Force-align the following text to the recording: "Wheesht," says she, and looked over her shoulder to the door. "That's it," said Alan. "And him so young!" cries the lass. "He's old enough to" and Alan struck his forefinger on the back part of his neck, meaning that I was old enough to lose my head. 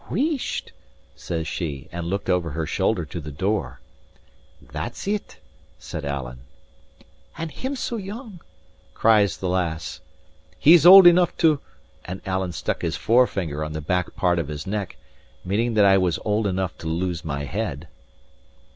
"Wheesht," 0.09 0.71
says 1.15 1.47
she, 1.47 1.87
and 1.91 2.07
looked 2.07 2.27
over 2.27 2.49
her 2.49 2.65
shoulder 2.65 3.05
to 3.05 3.21
the 3.21 3.29
door. 3.31 3.81
"That's 4.59 5.07
it," 5.07 5.37
said 5.77 6.05
Alan. 6.05 6.39
"And 7.37 7.51
him 7.51 7.75
so 7.75 7.97
young!" 7.97 8.41
cries 8.95 9.37
the 9.37 9.47
lass. 9.47 9.99
"He's 10.57 10.87
old 10.87 11.05
enough 11.05 11.37
to" 11.37 11.59
and 12.05 12.19
Alan 12.25 12.51
struck 12.51 12.81
his 12.81 12.95
forefinger 12.97 13.63
on 13.63 13.73
the 13.73 13.79
back 13.81 14.15
part 14.15 14.39
of 14.39 14.47
his 14.47 14.65
neck, 14.65 14.97
meaning 15.45 15.75
that 15.75 15.85
I 15.85 15.99
was 15.99 16.17
old 16.25 16.47
enough 16.47 16.75
to 16.79 16.87
lose 16.87 17.23
my 17.23 17.43
head. 17.43 17.87